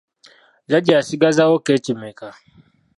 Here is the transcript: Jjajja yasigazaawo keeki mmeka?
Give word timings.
Jjajja 0.67 0.93
yasigazaawo 0.97 1.57
keeki 1.65 1.91
mmeka? 1.95 2.27